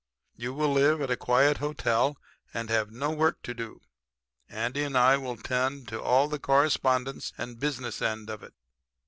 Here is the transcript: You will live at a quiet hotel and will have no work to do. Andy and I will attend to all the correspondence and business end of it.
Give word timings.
You 0.35 0.55
will 0.55 0.73
live 0.73 0.99
at 0.99 1.11
a 1.11 1.15
quiet 1.15 1.57
hotel 1.57 2.17
and 2.55 2.69
will 2.69 2.75
have 2.75 2.89
no 2.89 3.11
work 3.11 3.39
to 3.43 3.53
do. 3.53 3.81
Andy 4.49 4.81
and 4.81 4.97
I 4.97 5.15
will 5.17 5.33
attend 5.33 5.89
to 5.89 6.01
all 6.01 6.27
the 6.27 6.39
correspondence 6.39 7.33
and 7.37 7.59
business 7.59 8.01
end 8.01 8.27
of 8.31 8.41
it. 8.41 8.55